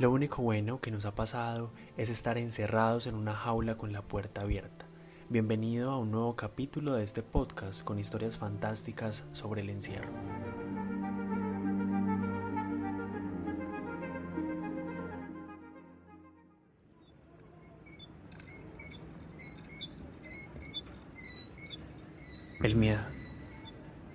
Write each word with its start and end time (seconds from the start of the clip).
Lo 0.00 0.10
único 0.10 0.40
bueno 0.40 0.80
que 0.80 0.90
nos 0.90 1.04
ha 1.04 1.14
pasado 1.14 1.72
es 1.98 2.08
estar 2.08 2.38
encerrados 2.38 3.06
en 3.06 3.14
una 3.14 3.34
jaula 3.34 3.76
con 3.76 3.92
la 3.92 4.00
puerta 4.00 4.40
abierta. 4.40 4.86
Bienvenido 5.28 5.90
a 5.90 5.98
un 5.98 6.10
nuevo 6.10 6.36
capítulo 6.36 6.94
de 6.94 7.04
este 7.04 7.22
podcast 7.22 7.84
con 7.84 7.98
historias 7.98 8.38
fantásticas 8.38 9.26
sobre 9.32 9.60
el 9.60 9.68
encierro. 9.68 10.08
El 22.62 22.74
miedo. 22.76 23.02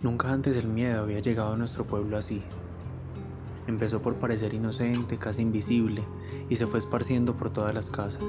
Nunca 0.01 0.33
antes 0.33 0.55
el 0.55 0.67
miedo 0.67 1.03
había 1.03 1.19
llegado 1.19 1.53
a 1.53 1.57
nuestro 1.57 1.85
pueblo 1.85 2.17
así, 2.17 2.41
Empezó 3.67 4.01
por 4.01 4.15
parecer 4.15 4.53
inocente, 4.53 5.17
casi 5.17 5.41
invisible, 5.41 6.03
y 6.49 6.55
se 6.55 6.67
fue 6.67 6.77
esparciendo 6.77 7.33
por 7.33 7.49
todas 7.49 7.73
las 7.73 7.89
casas. 7.89 8.21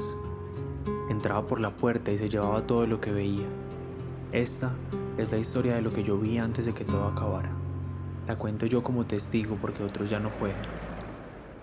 Entraba 1.10 1.46
por 1.46 1.60
la 1.60 1.76
puerta 1.76 2.10
y 2.10 2.18
se 2.18 2.28
llevaba 2.28 2.66
todo 2.66 2.86
lo 2.86 3.00
que 3.00 3.12
veía. 3.12 3.46
Esta 4.32 4.72
es 5.18 5.30
la 5.30 5.38
historia 5.38 5.74
de 5.74 5.82
lo 5.82 5.92
que 5.92 6.04
yo 6.04 6.18
vi 6.18 6.38
antes 6.38 6.64
de 6.64 6.72
que 6.72 6.84
todo 6.84 7.06
acabara. 7.06 7.50
La 8.26 8.36
cuento 8.36 8.66
yo 8.66 8.82
como 8.82 9.04
testigo 9.04 9.56
porque 9.60 9.82
otros 9.82 10.08
ya 10.08 10.18
no 10.18 10.30
pueden. 10.30 10.56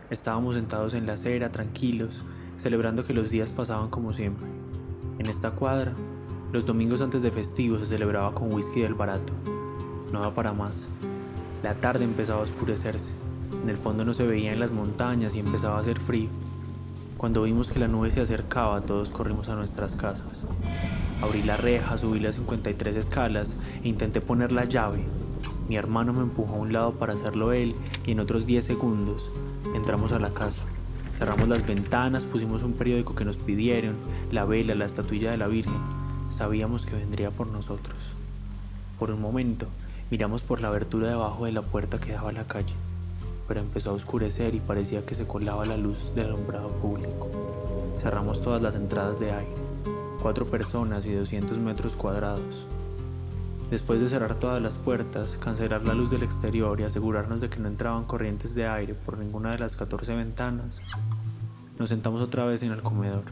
Estábamos 0.09 0.55
sentados 0.55 0.93
en 0.93 1.08
la 1.08 1.13
acera, 1.13 1.52
tranquilos, 1.52 2.23
celebrando 2.58 3.03
que 3.03 3.13
los 3.13 3.31
días 3.31 3.52
pasaban 3.52 3.89
como 3.89 4.13
siempre. 4.13 4.47
En 5.17 5.25
esta 5.25 5.52
cuadra, 5.52 5.93
los 6.52 6.65
domingos 6.65 7.02
antes 7.02 7.23
de 7.23 7.31
festivo 7.31 7.80
se 7.80 7.87
celebraba 7.87 8.33
con 8.35 8.53
whisky 8.53 8.81
del 8.81 8.93
barato. 8.93 9.33
No 10.11 10.21
da 10.21 10.33
para 10.33 10.53
más. 10.53 10.87
La 11.63 11.73
tarde 11.73 12.05
empezaba 12.05 12.41
a 12.41 12.43
oscurecerse. 12.43 13.22
En 13.64 13.69
el 13.69 13.78
fondo 13.78 14.03
no 14.03 14.14
se 14.14 14.28
veían 14.28 14.59
las 14.59 14.73
montañas 14.73 15.33
y 15.36 15.39
empezaba 15.39 15.78
a 15.78 15.80
hacer 15.80 15.97
frío. 15.97 16.28
Cuando 17.16 17.44
vimos 17.44 17.70
que 17.70 17.80
la 17.80 17.88
nube 17.88 18.11
se 18.11 18.20
acercaba, 18.20 18.81
todos 18.81 19.08
corrimos 19.08 19.47
a 19.47 19.55
nuestras 19.55 19.95
casas. 19.95 20.45
Abrí 21.22 21.44
la 21.44 21.55
reja, 21.55 21.97
subí 21.97 22.20
las 22.20 22.36
53 22.36 22.97
escalas 22.97 23.55
e 23.81 23.88
intenté 23.88 24.20
poner 24.20 24.52
la 24.52 24.66
llave. 24.66 25.00
Mi 25.70 25.78
hermano 25.78 26.11
me 26.11 26.23
empujó 26.23 26.55
a 26.55 26.59
un 26.59 26.73
lado 26.73 26.95
para 26.95 27.14
hacerlo 27.14 27.53
él 27.53 27.73
y 28.05 28.11
en 28.11 28.20
otros 28.20 28.45
10 28.45 28.66
segundos 28.66 29.31
entramos 29.73 30.11
a 30.11 30.20
la 30.20 30.33
casa. 30.33 30.64
Cerramos 31.17 31.48
las 31.48 31.66
ventanas, 31.66 32.25
pusimos 32.25 32.64
un 32.64 32.73
periódico 32.73 33.16
que 33.16 33.23
nos 33.23 33.38
pidieron, 33.38 33.95
la 34.33 34.44
vela, 34.44 34.75
la 34.75 34.83
estatuilla 34.83 35.31
de 35.31 35.38
la 35.38 35.48
Virgen. 35.48 35.80
Sabíamos 36.31 36.86
que 36.86 36.98
vendría 36.98 37.31
por 37.31 37.48
nosotros. 37.48 37.95
Por 39.00 39.09
un 39.09 39.22
momento, 39.22 39.67
miramos 40.11 40.42
por 40.42 40.59
la 40.59 40.67
abertura 40.67 41.08
debajo 41.08 41.45
de 41.45 41.53
la 41.53 41.61
puerta 41.61 41.98
que 41.98 42.11
daba 42.11 42.31
a 42.31 42.33
la 42.33 42.44
calle 42.44 42.73
pero 43.47 43.59
empezó 43.59 43.91
a 43.91 43.94
oscurecer 43.94 44.55
y 44.55 44.59
parecía 44.59 45.05
que 45.05 45.16
se 45.16 45.27
colaba 45.27 45.66
la 45.66 45.77
luz 45.77 46.13
del 46.16 46.27
alumbrado 46.27 46.69
público. 46.69 47.30
Cerramos 47.99 48.41
todas 48.41 48.61
las 48.61 48.75
entradas 48.75 49.19
de 49.19 49.31
aire, 49.31 49.53
cuatro 50.22 50.45
personas 50.45 51.05
y 51.05 51.13
200 51.13 51.58
metros 51.58 51.94
cuadrados. 51.94 52.67
Después 53.69 54.02
de 54.02 54.08
cerrar 54.08 54.36
todas 54.36 54.61
las 54.61 54.77
puertas, 54.77 55.38
cancelar 55.38 55.83
la 55.83 55.94
luz 55.94 56.11
del 56.11 56.23
exterior 56.23 56.80
y 56.80 56.83
asegurarnos 56.83 57.41
de 57.41 57.49
que 57.49 57.59
no 57.59 57.67
entraban 57.67 58.03
corrientes 58.03 58.53
de 58.53 58.67
aire 58.67 58.94
por 58.94 59.17
ninguna 59.17 59.52
de 59.52 59.59
las 59.59 59.75
14 59.75 60.16
ventanas, 60.16 60.80
nos 61.80 61.89
sentamos 61.89 62.21
otra 62.21 62.45
vez 62.45 62.61
en 62.61 62.71
el 62.71 62.81
comedor. 62.81 63.23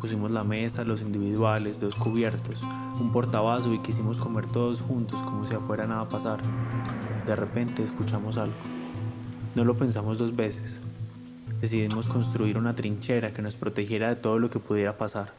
Pusimos 0.00 0.30
la 0.30 0.44
mesa, 0.44 0.84
los 0.84 1.00
individuales, 1.00 1.80
dos 1.80 1.94
cubiertos, 1.94 2.62
un 3.00 3.10
portabazo 3.10 3.72
y 3.72 3.80
quisimos 3.80 4.18
comer 4.18 4.46
todos 4.46 4.80
juntos 4.80 5.20
como 5.22 5.46
si 5.46 5.54
afuera 5.54 5.86
nada 5.86 6.08
pasara. 6.08 6.42
De 7.26 7.34
repente 7.34 7.82
escuchamos 7.82 8.36
algo. 8.36 8.73
No 9.54 9.64
lo 9.64 9.76
pensamos 9.76 10.18
dos 10.18 10.34
veces. 10.34 10.80
Decidimos 11.60 12.08
construir 12.08 12.58
una 12.58 12.74
trinchera 12.74 13.32
que 13.32 13.40
nos 13.40 13.54
protegiera 13.54 14.08
de 14.08 14.16
todo 14.16 14.40
lo 14.40 14.50
que 14.50 14.58
pudiera 14.58 14.98
pasar. 14.98 15.32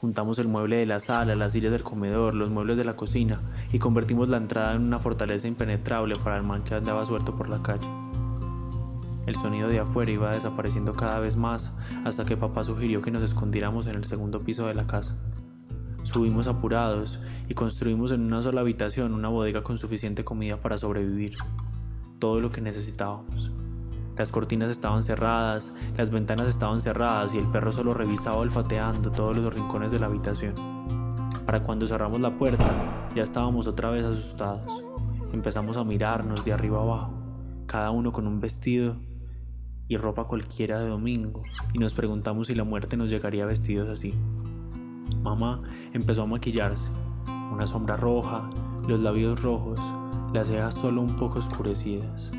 Juntamos 0.00 0.38
el 0.38 0.46
mueble 0.46 0.76
de 0.76 0.86
la 0.86 1.00
sala, 1.00 1.34
las 1.34 1.54
sillas 1.54 1.72
del 1.72 1.82
comedor, 1.82 2.34
los 2.34 2.50
muebles 2.50 2.76
de 2.76 2.84
la 2.84 2.94
cocina 2.94 3.40
y 3.72 3.80
convertimos 3.80 4.28
la 4.28 4.36
entrada 4.36 4.76
en 4.76 4.82
una 4.82 5.00
fortaleza 5.00 5.48
impenetrable 5.48 6.14
para 6.22 6.36
el 6.36 6.44
man 6.44 6.62
que 6.62 6.76
andaba 6.76 7.04
suelto 7.04 7.34
por 7.34 7.48
la 7.48 7.60
calle. 7.60 7.88
El 9.26 9.34
sonido 9.34 9.66
de 9.68 9.80
afuera 9.80 10.12
iba 10.12 10.34
desapareciendo 10.34 10.92
cada 10.92 11.18
vez 11.18 11.36
más 11.36 11.72
hasta 12.04 12.24
que 12.24 12.36
papá 12.36 12.62
sugirió 12.62 13.02
que 13.02 13.10
nos 13.10 13.24
escondiéramos 13.24 13.88
en 13.88 13.96
el 13.96 14.04
segundo 14.04 14.44
piso 14.44 14.68
de 14.68 14.74
la 14.74 14.86
casa. 14.86 15.16
Subimos 16.04 16.46
apurados 16.46 17.18
y 17.48 17.54
construimos 17.54 18.12
en 18.12 18.20
una 18.20 18.40
sola 18.40 18.60
habitación 18.60 19.14
una 19.14 19.28
bodega 19.28 19.64
con 19.64 19.78
suficiente 19.78 20.22
comida 20.22 20.58
para 20.58 20.78
sobrevivir 20.78 21.34
todo 22.18 22.40
lo 22.40 22.50
que 22.50 22.60
necesitábamos. 22.60 23.52
Las 24.16 24.32
cortinas 24.32 24.68
estaban 24.70 25.02
cerradas, 25.04 25.72
las 25.96 26.10
ventanas 26.10 26.48
estaban 26.48 26.80
cerradas 26.80 27.34
y 27.34 27.38
el 27.38 27.46
perro 27.46 27.70
solo 27.70 27.94
revisaba 27.94 28.38
olfateando 28.38 29.12
todos 29.12 29.38
los 29.38 29.54
rincones 29.54 29.92
de 29.92 30.00
la 30.00 30.06
habitación. 30.06 30.54
Para 31.46 31.62
cuando 31.62 31.86
cerramos 31.86 32.20
la 32.20 32.36
puerta, 32.36 32.66
ya 33.14 33.22
estábamos 33.22 33.68
otra 33.68 33.90
vez 33.90 34.04
asustados. 34.04 34.84
Empezamos 35.32 35.76
a 35.76 35.84
mirarnos 35.84 36.44
de 36.44 36.52
arriba 36.52 36.82
abajo, 36.82 37.12
cada 37.66 37.90
uno 37.90 38.10
con 38.10 38.26
un 38.26 38.40
vestido 38.40 38.96
y 39.86 39.96
ropa 39.96 40.24
cualquiera 40.24 40.80
de 40.80 40.88
domingo, 40.88 41.42
y 41.72 41.78
nos 41.78 41.94
preguntamos 41.94 42.48
si 42.48 42.54
la 42.54 42.64
muerte 42.64 42.96
nos 42.96 43.10
llegaría 43.10 43.46
vestidos 43.46 43.88
así. 43.88 44.14
Mamá 45.22 45.62
empezó 45.92 46.22
a 46.22 46.26
maquillarse, 46.26 46.90
una 47.52 47.66
sombra 47.66 47.96
roja, 47.96 48.50
los 48.86 49.00
labios 49.00 49.40
rojos, 49.40 49.80
las 50.32 50.48
cejas 50.48 50.74
solo 50.74 51.00
un 51.00 51.16
poco 51.16 51.38
oscurecidas. 51.38 52.30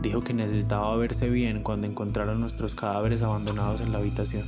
Dijo 0.00 0.22
que 0.22 0.32
necesitaba 0.32 0.96
verse 0.96 1.28
bien 1.28 1.62
cuando 1.62 1.86
encontraron 1.86 2.40
nuestros 2.40 2.74
cadáveres 2.74 3.22
abandonados 3.22 3.82
en 3.82 3.92
la 3.92 3.98
habitación. 3.98 4.44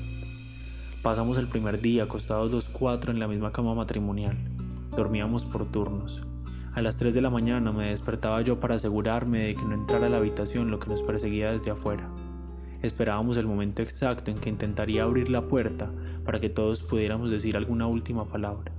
Pasamos 1.03 1.37
el 1.37 1.49
primer 1.49 1.83
día 1.83 2.05
acostados 2.05 2.51
los 2.51 2.71
cuatro 2.71 3.13
en 3.13 3.19
la 3.19 3.29
misma 3.29 3.53
cama 3.53 3.75
matrimonial. 3.75 4.39
Dormíamos 4.97 5.45
por 5.45 5.67
turnos. 5.67 6.23
A 6.75 6.81
las 6.81 6.97
3 6.97 7.13
de 7.13 7.21
la 7.21 7.29
mañana 7.29 7.71
me 7.73 7.89
despertaba 7.89 8.41
yo 8.41 8.59
para 8.59 8.77
asegurarme 8.77 9.41
de 9.41 9.55
que 9.55 9.65
no 9.65 9.75
entrara 9.75 10.07
a 10.07 10.09
la 10.09 10.17
habitación 10.17 10.71
lo 10.71 10.79
que 10.79 10.89
nos 10.89 11.03
perseguía 11.03 11.53
desde 11.53 11.73
afuera. 11.73 12.09
Esperábamos 12.81 13.37
el 13.37 13.47
momento 13.47 13.83
exacto 13.83 14.31
en 14.31 14.39
que 14.39 14.49
intentaría 14.49 15.03
abrir 15.03 15.29
la 15.29 15.43
puerta 15.43 15.91
para 16.25 16.41
que 16.41 16.49
todos 16.49 16.83
pudiéramos 16.83 17.31
decir 17.31 17.59
alguna 17.59 17.87
última 17.87 18.25
palabra. 18.25 18.73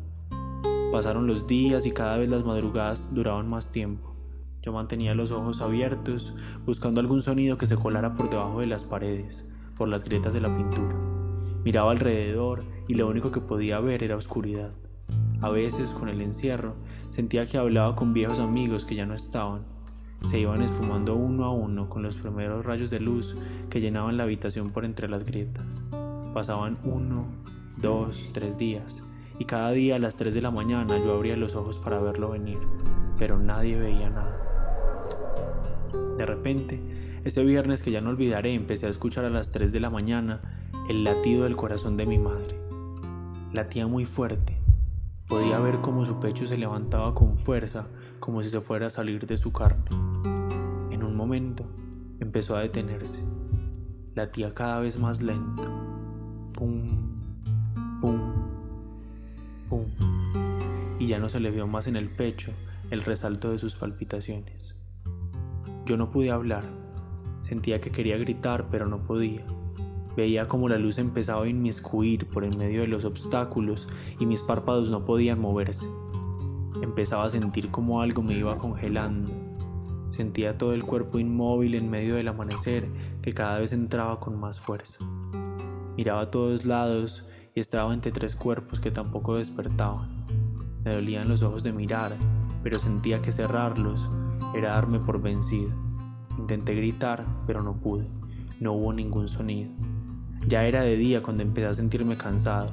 Pasaron 0.94 1.26
los 1.26 1.48
días 1.48 1.88
y 1.88 1.92
cada 1.92 2.18
vez 2.18 2.30
las 2.30 2.46
madrugadas 2.46 3.16
duraban 3.16 3.50
más 3.50 3.72
tiempo. 3.72 4.14
Yo 4.62 4.72
mantenía 4.74 5.16
los 5.16 5.32
ojos 5.32 5.60
abiertos, 5.60 6.36
buscando 6.68 7.02
algún 7.02 7.24
sonido 7.24 7.58
que 7.58 7.66
se 7.66 7.76
colara 7.76 8.14
por 8.14 8.30
debajo 8.30 8.60
de 8.60 8.68
las 8.68 8.84
paredes, 8.84 9.44
por 9.76 9.88
las 9.88 10.04
grietas 10.04 10.36
de 10.36 10.42
la 10.42 10.56
pintura. 10.56 10.96
Miraba 11.66 11.90
alrededor 11.90 12.64
y 12.88 12.94
lo 12.94 13.08
único 13.08 13.32
que 13.32 13.42
podía 13.42 13.80
ver 13.80 14.04
era 14.04 14.16
oscuridad. 14.16 14.70
A 15.42 15.50
veces, 15.50 15.90
con 15.90 16.10
el 16.10 16.22
encierro, 16.22 16.76
sentía 17.10 17.48
que 17.48 17.58
hablaba 17.58 17.96
con 17.96 18.14
viejos 18.14 18.38
amigos 18.38 18.86
que 18.86 18.94
ya 18.94 19.08
no 19.08 19.16
estaban. 19.16 19.64
Se 20.30 20.38
iban 20.38 20.62
esfumando 20.62 21.16
uno 21.16 21.46
a 21.46 21.52
uno 21.52 21.90
con 21.90 22.04
los 22.04 22.18
primeros 22.18 22.68
rayos 22.68 22.92
de 22.92 23.00
luz 23.00 23.36
que 23.72 23.82
llenaban 23.82 24.16
la 24.16 24.26
habitación 24.26 24.70
por 24.70 24.86
entre 24.86 25.10
las 25.10 25.26
grietas. 25.26 25.82
Pasaban 26.36 26.78
uno, 26.84 27.26
dos, 27.82 28.30
tres 28.32 28.60
días 28.60 29.04
y 29.40 29.46
cada 29.46 29.72
día 29.72 29.96
a 29.96 30.00
las 30.00 30.16
3 30.16 30.34
de 30.34 30.42
la 30.42 30.52
mañana 30.52 30.98
yo 30.98 31.14
abría 31.14 31.36
los 31.36 31.56
ojos 31.56 31.78
para 31.78 32.00
verlo 32.00 32.32
venir, 32.32 32.60
pero 33.18 33.40
nadie 33.40 33.78
veía 33.78 34.10
nada. 34.10 34.40
De 36.18 36.26
repente, 36.26 36.80
ese 37.24 37.44
viernes 37.44 37.82
que 37.82 37.92
ya 37.92 38.02
no 38.02 38.10
olvidaré, 38.10 38.54
empecé 38.54 38.86
a 38.86 38.90
escuchar 38.90 39.26
a 39.26 39.30
las 39.30 39.52
3 39.52 39.72
de 39.72 39.80
la 39.80 39.90
mañana 39.90 40.42
el 40.90 41.04
latido 41.04 41.46
del 41.46 41.56
corazón 41.56 41.98
de 41.98 42.06
mi 42.06 42.20
madre. 42.20 42.60
Latía 43.54 43.88
muy 43.88 44.06
fuerte. 44.06 44.58
Podía 45.28 45.58
ver 45.60 45.80
cómo 45.80 46.04
su 46.04 46.20
pecho 46.20 46.46
se 46.46 46.58
levantaba 46.58 47.16
con 47.16 47.38
fuerza, 47.38 47.88
como 48.20 48.44
si 48.44 48.50
se 48.50 48.62
fuera 48.62 48.88
a 48.88 48.90
salir 48.90 49.26
de 49.26 49.38
su 49.38 49.54
carne. 49.54 49.86
En 50.92 51.04
un 51.04 51.16
momento, 51.16 51.66
empezó 52.20 52.56
a 52.56 52.62
detenerse. 52.62 53.24
Latía 54.16 54.54
cada 54.54 54.80
vez 54.80 55.00
más 55.00 55.22
lento. 55.22 55.64
Pum, 56.54 57.22
pum, 58.02 58.33
y 61.04 61.08
ya 61.08 61.20
no 61.20 61.28
se 61.28 61.42
le 61.42 61.52
vio 61.52 61.68
más 61.68 61.88
en 61.88 61.98
el 61.98 62.10
pecho 62.10 62.52
el 62.90 63.04
resalto 63.04 63.52
de 63.52 63.58
sus 63.58 63.76
palpitaciones. 63.76 64.78
Yo 65.86 65.98
no 65.98 66.12
pude 66.12 66.32
hablar, 66.32 66.64
sentía 67.42 67.82
que 67.82 67.92
quería 67.92 68.18
gritar 68.18 68.70
pero 68.72 68.88
no 68.88 69.04
podía. 69.04 69.46
Veía 70.16 70.48
como 70.48 70.70
la 70.70 70.78
luz 70.78 71.00
empezaba 71.00 71.44
a 71.44 71.50
inmiscuir 71.50 72.30
por 72.30 72.46
en 72.46 72.58
medio 72.58 72.82
de 72.82 72.88
los 72.88 73.04
obstáculos 73.04 73.90
y 74.18 74.26
mis 74.26 74.44
párpados 74.44 74.92
no 74.92 75.04
podían 75.04 75.42
moverse. 75.42 75.86
Empezaba 76.82 77.26
a 77.26 77.30
sentir 77.30 77.70
como 77.70 78.02
algo 78.02 78.22
me 78.22 78.38
iba 78.38 78.58
congelando. 78.58 79.34
Sentía 80.08 80.58
todo 80.58 80.74
el 80.74 80.86
cuerpo 80.86 81.20
inmóvil 81.20 81.76
en 81.76 81.90
medio 81.90 82.16
del 82.16 82.30
amanecer 82.30 82.88
que 83.22 83.34
cada 83.34 83.60
vez 83.60 83.74
entraba 83.74 84.22
con 84.22 84.40
más 84.40 84.62
fuerza. 84.62 85.00
Miraba 85.98 86.22
a 86.22 86.32
todos 86.32 86.64
lados 86.64 87.26
y 87.54 87.60
estaba 87.60 87.94
entre 87.94 88.14
tres 88.14 88.38
cuerpos 88.38 88.80
que 88.80 88.92
tampoco 88.92 89.38
despertaban. 89.38 90.43
Me 90.84 90.94
dolían 90.94 91.30
los 91.30 91.42
ojos 91.44 91.64
de 91.64 91.72
mirar, 91.72 92.16
pero 92.62 92.80
sentía 92.80 93.22
que 93.22 93.32
cerrarlos 93.32 94.10
era 94.54 94.74
darme 94.74 95.00
por 95.00 95.22
vencido. 95.22 95.72
Intenté 96.38 96.76
gritar, 96.76 97.26
pero 97.48 97.64
no 97.64 97.76
pude. 97.76 98.08
No 98.60 98.74
hubo 98.74 98.94
ningún 98.94 99.28
sonido. 99.28 99.72
Ya 100.48 100.66
era 100.66 100.82
de 100.82 100.98
día 100.98 101.24
cuando 101.24 101.44
empecé 101.44 101.68
a 101.68 101.74
sentirme 101.74 102.18
cansado. 102.18 102.68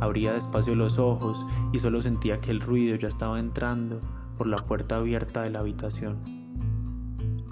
Abría 0.00 0.32
despacio 0.32 0.74
los 0.74 0.98
ojos 0.98 1.44
y 1.72 1.78
solo 1.78 2.00
sentía 2.00 2.40
que 2.40 2.50
el 2.50 2.60
ruido 2.60 2.96
ya 2.96 3.08
estaba 3.08 3.38
entrando 3.38 4.00
por 4.38 4.46
la 4.46 4.56
puerta 4.56 4.96
abierta 4.96 5.42
de 5.42 5.50
la 5.50 5.58
habitación. 5.58 6.18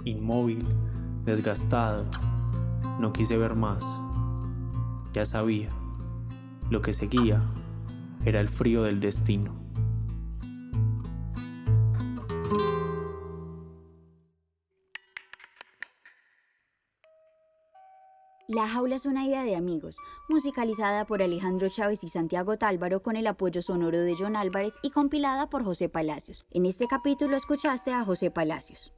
Inmóvil, 0.05 0.65
desgastado, 1.25 2.05
no 2.99 3.13
quise 3.13 3.37
ver 3.37 3.55
más. 3.55 3.85
Ya 5.13 5.25
sabía, 5.25 5.69
lo 6.69 6.81
que 6.81 6.93
seguía 6.93 7.43
era 8.25 8.39
el 8.39 8.49
frío 8.49 8.83
del 8.83 8.99
destino. 8.99 9.58
La 18.49 18.67
jaula 18.67 18.95
es 18.95 19.05
una 19.05 19.25
idea 19.25 19.43
de 19.43 19.55
amigos, 19.55 19.97
musicalizada 20.27 21.05
por 21.05 21.21
Alejandro 21.21 21.69
Chávez 21.69 22.03
y 22.03 22.07
Santiago 22.07 22.57
Tálvaro 22.57 23.03
con 23.03 23.15
el 23.15 23.27
apoyo 23.27 23.61
sonoro 23.61 23.99
de 23.99 24.15
John 24.17 24.35
Álvarez 24.35 24.73
y 24.81 24.89
compilada 24.89 25.51
por 25.51 25.63
José 25.63 25.87
Palacios. 25.87 26.47
En 26.49 26.65
este 26.65 26.87
capítulo 26.87 27.37
escuchaste 27.37 27.93
a 27.93 28.03
José 28.03 28.31
Palacios. 28.31 28.91